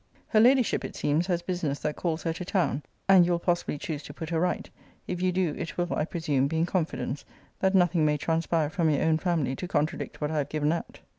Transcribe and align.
Her 0.29 0.39
Ladyship, 0.39 0.83
it 0.83 0.95
seems, 0.95 1.27
has 1.27 1.43
business 1.43 1.77
that 1.81 1.95
calls 1.95 2.23
her 2.23 2.33
to 2.33 2.43
town 2.43 2.81
[and 3.07 3.23
you 3.23 3.33
will 3.33 3.37
possibly 3.37 3.77
choose 3.77 4.01
to 4.01 4.15
put 4.15 4.31
her 4.31 4.39
right. 4.39 4.67
If 5.07 5.21
you 5.21 5.31
do, 5.31 5.53
it 5.55 5.77
will, 5.77 5.93
I 5.93 6.05
presume, 6.05 6.47
be 6.47 6.57
in 6.57 6.65
confidence; 6.65 7.23
that 7.59 7.75
nothing 7.75 8.03
may 8.03 8.17
transpire 8.17 8.71
from 8.71 8.89
your 8.89 9.03
own 9.03 9.19
family 9.19 9.55
to 9.57 9.67
contradict 9.67 10.19
what 10.19 10.31
I 10.31 10.39
have 10.39 10.49
given 10.49 10.71
out. 10.71 11.01